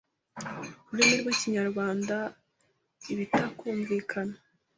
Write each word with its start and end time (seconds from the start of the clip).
rurimi 0.91 1.15
rw 1.21 1.27
ikinyarwanda 1.35 2.17
Ibitakumvikana 3.11 4.35